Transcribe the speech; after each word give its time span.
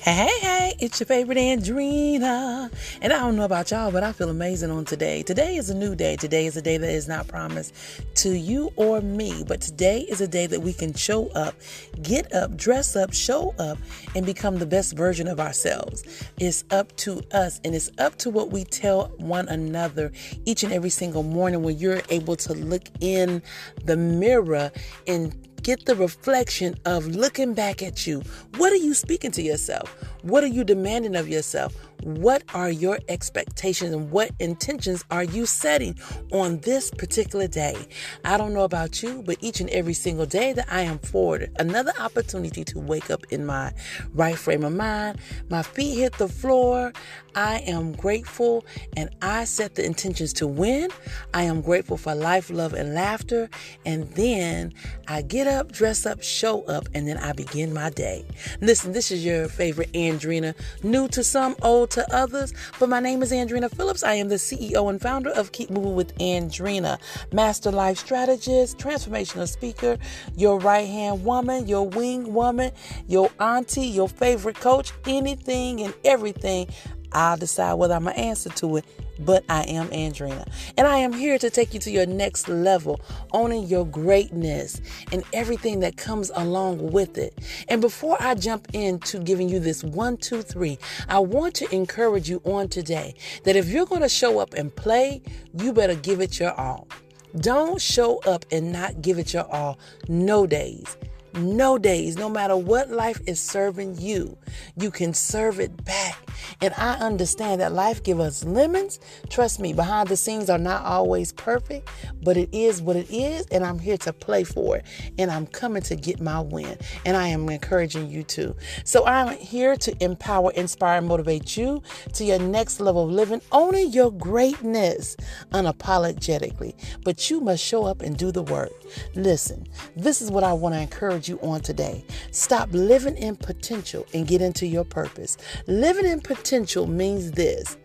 Hey, 0.00 0.30
hey, 0.40 0.74
it's 0.78 1.00
your 1.00 1.08
favorite 1.08 1.38
Andrina. 1.38 2.72
And 3.02 3.12
I 3.12 3.18
don't 3.18 3.34
know 3.34 3.42
about 3.42 3.72
y'all, 3.72 3.90
but 3.90 4.04
I 4.04 4.12
feel 4.12 4.30
amazing 4.30 4.70
on 4.70 4.84
today. 4.84 5.24
Today 5.24 5.56
is 5.56 5.70
a 5.70 5.74
new 5.74 5.96
day. 5.96 6.14
Today 6.14 6.46
is 6.46 6.56
a 6.56 6.62
day 6.62 6.76
that 6.76 6.88
is 6.88 7.08
not 7.08 7.26
promised 7.26 7.74
to 8.18 8.30
you 8.30 8.72
or 8.76 9.00
me, 9.00 9.42
but 9.46 9.60
today 9.60 10.02
is 10.02 10.20
a 10.20 10.28
day 10.28 10.46
that 10.46 10.60
we 10.60 10.72
can 10.72 10.94
show 10.94 11.26
up, 11.30 11.56
get 12.00 12.32
up, 12.32 12.56
dress 12.56 12.94
up, 12.94 13.12
show 13.12 13.56
up, 13.58 13.76
and 14.14 14.24
become 14.24 14.58
the 14.58 14.66
best 14.66 14.96
version 14.96 15.26
of 15.26 15.40
ourselves. 15.40 16.04
It's 16.38 16.62
up 16.70 16.94
to 16.98 17.20
us, 17.32 17.60
and 17.64 17.74
it's 17.74 17.90
up 17.98 18.16
to 18.18 18.30
what 18.30 18.50
we 18.50 18.62
tell 18.62 19.08
one 19.16 19.48
another 19.48 20.12
each 20.44 20.62
and 20.62 20.72
every 20.72 20.90
single 20.90 21.24
morning 21.24 21.64
when 21.64 21.76
you're 21.76 22.02
able 22.08 22.36
to 22.36 22.54
look 22.54 22.84
in 23.00 23.42
the 23.84 23.96
mirror 23.96 24.70
and 25.08 25.34
get 25.68 25.84
the 25.84 25.94
reflection 25.96 26.74
of 26.86 27.06
looking 27.08 27.52
back 27.52 27.82
at 27.82 28.06
you. 28.06 28.22
What 28.56 28.72
are 28.72 28.76
you 28.76 28.94
speaking 28.94 29.30
to 29.32 29.42
yourself? 29.42 29.94
What 30.22 30.42
are 30.42 30.46
you 30.46 30.64
demanding 30.64 31.14
of 31.14 31.28
yourself? 31.28 31.74
What 32.02 32.42
are 32.54 32.70
your 32.70 32.98
expectations 33.08 33.92
and 33.92 34.10
what 34.10 34.30
intentions 34.38 35.04
are 35.10 35.24
you 35.24 35.46
setting 35.46 35.98
on 36.32 36.60
this 36.60 36.90
particular 36.90 37.48
day? 37.48 37.76
I 38.24 38.36
don't 38.36 38.54
know 38.54 38.64
about 38.64 39.02
you, 39.02 39.22
but 39.26 39.38
each 39.40 39.60
and 39.60 39.68
every 39.70 39.94
single 39.94 40.26
day 40.26 40.52
that 40.52 40.66
I 40.70 40.82
am 40.82 40.98
forward, 41.00 41.50
another 41.58 41.92
opportunity 41.98 42.64
to 42.64 42.78
wake 42.78 43.10
up 43.10 43.24
in 43.30 43.44
my 43.44 43.72
right 44.14 44.36
frame 44.36 44.64
of 44.64 44.74
mind, 44.74 45.18
my 45.50 45.62
feet 45.62 45.96
hit 45.96 46.14
the 46.18 46.28
floor. 46.28 46.92
I 47.34 47.58
am 47.66 47.92
grateful 47.92 48.64
and 48.96 49.10
I 49.22 49.44
set 49.44 49.76
the 49.76 49.84
intentions 49.84 50.32
to 50.34 50.46
win. 50.46 50.90
I 51.34 51.44
am 51.44 51.60
grateful 51.60 51.96
for 51.96 52.14
life, 52.14 52.50
love, 52.50 52.74
and 52.74 52.94
laughter. 52.94 53.48
And 53.86 54.08
then 54.14 54.74
I 55.06 55.22
get 55.22 55.46
up, 55.46 55.70
dress 55.72 56.04
up, 56.06 56.22
show 56.22 56.62
up, 56.62 56.88
and 56.94 57.06
then 57.06 57.16
I 57.18 57.32
begin 57.32 57.72
my 57.72 57.90
day. 57.90 58.24
Listen, 58.60 58.92
this 58.92 59.10
is 59.10 59.24
your 59.24 59.48
favorite 59.48 59.92
Andrina, 59.92 60.54
new 60.82 61.06
to 61.08 61.22
some, 61.22 61.54
old 61.62 61.87
to 61.90 62.14
others. 62.14 62.52
But 62.78 62.88
my 62.88 63.00
name 63.00 63.22
is 63.22 63.32
Andrina 63.32 63.70
Phillips. 63.74 64.02
I 64.02 64.14
am 64.14 64.28
the 64.28 64.36
CEO 64.36 64.90
and 64.90 65.00
founder 65.00 65.30
of 65.30 65.52
Keep 65.52 65.70
Moving 65.70 65.94
with 65.94 66.16
Andrina, 66.18 66.98
master 67.32 67.70
life 67.70 67.98
strategist, 67.98 68.78
transformational 68.78 69.48
speaker, 69.48 69.98
your 70.36 70.58
right 70.58 70.86
hand 70.86 71.24
woman, 71.24 71.66
your 71.66 71.88
wing 71.88 72.32
woman, 72.32 72.72
your 73.06 73.30
auntie, 73.40 73.86
your 73.86 74.08
favorite 74.08 74.56
coach, 74.56 74.92
anything 75.06 75.80
and 75.80 75.94
everything 76.04 76.68
I'll 77.12 77.36
decide 77.36 77.74
whether 77.74 77.94
I'm 77.94 78.04
going 78.04 78.16
to 78.16 78.20
answer 78.20 78.50
to 78.50 78.76
it, 78.76 78.84
but 79.18 79.44
I 79.48 79.62
am 79.64 79.88
Andrina. 79.88 80.46
And 80.76 80.86
I 80.86 80.98
am 80.98 81.12
here 81.12 81.38
to 81.38 81.50
take 81.50 81.74
you 81.74 81.80
to 81.80 81.90
your 81.90 82.06
next 82.06 82.48
level, 82.48 83.00
owning 83.32 83.64
your 83.64 83.86
greatness 83.86 84.80
and 85.12 85.24
everything 85.32 85.80
that 85.80 85.96
comes 85.96 86.30
along 86.34 86.92
with 86.92 87.18
it. 87.18 87.38
And 87.68 87.80
before 87.80 88.16
I 88.20 88.34
jump 88.34 88.68
into 88.72 89.18
giving 89.18 89.48
you 89.48 89.60
this 89.60 89.82
one, 89.82 90.16
two, 90.16 90.42
three, 90.42 90.78
I 91.08 91.18
want 91.18 91.54
to 91.56 91.74
encourage 91.74 92.28
you 92.28 92.40
on 92.44 92.68
today 92.68 93.14
that 93.44 93.56
if 93.56 93.68
you're 93.68 93.86
going 93.86 94.02
to 94.02 94.08
show 94.08 94.38
up 94.38 94.54
and 94.54 94.74
play, 94.74 95.22
you 95.58 95.72
better 95.72 95.94
give 95.94 96.20
it 96.20 96.38
your 96.38 96.52
all. 96.52 96.88
Don't 97.36 97.80
show 97.80 98.18
up 98.20 98.44
and 98.50 98.72
not 98.72 99.02
give 99.02 99.18
it 99.18 99.34
your 99.34 99.46
all. 99.52 99.78
No 100.08 100.46
days 100.46 100.96
no 101.38 101.78
days, 101.78 102.16
no 102.16 102.28
matter 102.28 102.56
what 102.56 102.90
life 102.90 103.20
is 103.26 103.40
serving 103.40 103.98
you, 103.98 104.36
you 104.76 104.90
can 104.90 105.14
serve 105.14 105.60
it 105.60 105.84
back. 105.84 106.18
And 106.60 106.74
I 106.76 106.94
understand 106.94 107.60
that 107.60 107.72
life 107.72 108.02
give 108.02 108.20
us 108.20 108.44
lemons. 108.44 108.98
Trust 109.28 109.60
me, 109.60 109.72
behind 109.72 110.08
the 110.08 110.16
scenes 110.16 110.50
are 110.50 110.58
not 110.58 110.84
always 110.84 111.32
perfect, 111.32 111.88
but 112.22 112.36
it 112.36 112.48
is 112.52 112.82
what 112.82 112.96
it 112.96 113.10
is, 113.10 113.46
and 113.46 113.64
I'm 113.64 113.78
here 113.78 113.98
to 113.98 114.12
play 114.12 114.44
for 114.44 114.78
it. 114.78 114.86
And 115.18 115.30
I'm 115.30 115.46
coming 115.46 115.82
to 115.82 115.96
get 115.96 116.20
my 116.20 116.40
win. 116.40 116.76
And 117.04 117.16
I 117.16 117.28
am 117.28 117.48
encouraging 117.48 118.10
you 118.10 118.22
too. 118.22 118.56
So 118.84 119.06
I'm 119.06 119.36
here 119.36 119.76
to 119.76 120.04
empower, 120.04 120.52
inspire, 120.52 120.98
and 120.98 121.06
motivate 121.06 121.56
you 121.56 121.82
to 122.14 122.24
your 122.24 122.38
next 122.38 122.80
level 122.80 123.04
of 123.04 123.10
living, 123.10 123.40
owning 123.52 123.92
your 123.92 124.10
greatness 124.10 125.16
unapologetically. 125.52 126.74
But 127.04 127.30
you 127.30 127.40
must 127.40 127.62
show 127.62 127.84
up 127.84 128.02
and 128.02 128.16
do 128.16 128.32
the 128.32 128.42
work. 128.42 128.72
Listen, 129.14 129.66
this 129.96 130.20
is 130.22 130.30
what 130.30 130.44
I 130.44 130.52
want 130.52 130.74
to 130.74 130.80
encourage 130.80 131.27
you 131.28 131.38
on 131.42 131.60
today. 131.60 132.04
Stop 132.30 132.68
living 132.72 133.16
in 133.16 133.36
potential 133.36 134.06
and 134.14 134.26
get 134.26 134.40
into 134.40 134.66
your 134.66 134.84
purpose. 134.84 135.36
Living 135.66 136.06
in 136.06 136.20
potential 136.20 136.86
means 136.86 137.32
this 137.32 137.76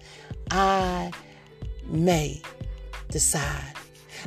I 0.51 1.11
may 1.85 2.41
decide. 3.09 3.73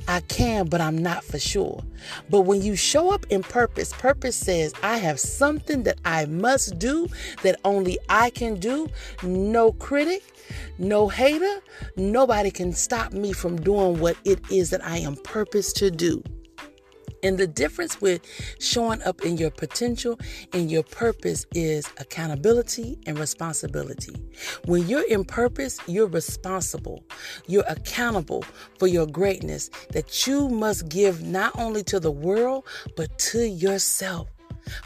I 0.09 0.21
can, 0.21 0.67
but 0.67 0.81
I'm 0.81 0.99
not 0.99 1.25
for 1.25 1.39
sure. 1.39 1.83
But 2.31 2.43
when 2.43 2.63
you 2.63 2.77
show 2.77 3.11
up 3.11 3.27
in 3.31 3.43
purpose, 3.43 3.93
purpose 3.93 4.37
says, 4.37 4.73
I 4.83 4.99
have 4.99 5.19
something 5.19 5.85
that 5.85 5.99
I 6.05 6.27
must 6.27 6.79
do 6.79 7.09
that 7.43 7.59
only 7.65 7.99
I 8.09 8.31
can 8.31 8.57
do. 8.57 8.89
No 9.23 9.73
critic, 9.73 10.23
no 10.79 11.09
hater, 11.09 11.61
nobody 11.97 12.51
can 12.51 12.73
stop 12.73 13.13
me 13.13 13.33
from 13.33 13.57
doing 13.57 13.99
what 13.99 14.17
it 14.25 14.41
is 14.51 14.71
that 14.71 14.85
I 14.85 14.99
am 14.99 15.17
purposed 15.17 15.77
to 15.77 15.91
do. 15.91 16.23
And 17.23 17.39
the 17.39 17.47
difference 17.47 18.01
with 18.01 18.23
showing 18.61 19.03
up 19.03 19.23
in 19.23 19.37
your 19.37 19.51
potential 19.51 20.19
and 20.53 20.71
your 20.71 20.83
purpose 20.83 21.47
is 21.55 21.91
accountability 21.99 22.99
and 23.07 23.19
responsibility. 23.19 24.15
When 24.67 24.87
you're 24.87 25.09
in 25.09 25.25
purpose, 25.25 25.79
you're 25.87 26.09
responsible. 26.09 27.05
You're 27.47 27.65
accountable 27.69 28.45
for 28.79 28.87
your 28.87 29.07
greatness 29.07 29.71
that 29.91 30.27
you 30.27 30.49
must 30.49 30.89
give 30.89 31.23
not 31.23 31.59
only 31.59 31.83
to 31.85 32.01
the 32.01 32.11
world, 32.11 32.65
but 32.97 33.19
to 33.19 33.47
yourself. 33.47 34.29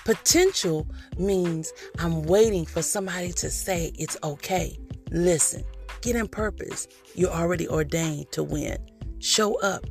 Potential 0.04 0.87
means 1.19 1.72
I'm 1.98 2.22
waiting 2.25 2.66
for 2.66 2.82
somebody 2.82 3.32
to 3.32 3.50
say 3.50 3.92
it's 3.98 4.16
okay. 4.22 4.78
Listen, 5.10 5.64
get 6.02 6.16
in 6.16 6.28
purpose. 6.28 6.87
You're 7.14 7.31
already 7.31 7.69
ordained 7.69 8.31
to 8.32 8.42
win. 8.42 8.78
Show 9.19 9.60
up 9.60 9.84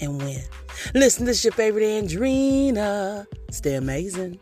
and 0.00 0.20
win. 0.22 0.42
Listen, 0.94 1.24
this 1.26 1.38
is 1.38 1.44
your 1.44 1.52
favorite 1.52 1.84
Andrina. 1.84 3.26
Stay 3.50 3.74
amazing. 3.74 4.38